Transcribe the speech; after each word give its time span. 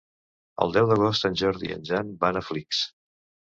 El 0.65 0.73
deu 0.77 0.87
d'agost 0.91 1.29
en 1.29 1.37
Jordi 1.43 1.71
i 1.73 1.77
en 1.77 1.87
Jan 1.93 2.11
van 2.27 2.43
a 2.43 2.45
Flix. 2.51 2.83